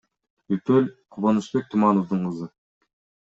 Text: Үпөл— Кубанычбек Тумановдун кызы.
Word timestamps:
Үпөл— 0.55 0.87
Кубанычбек 1.17 1.69
Тумановдун 1.75 2.25
кызы. 2.31 2.49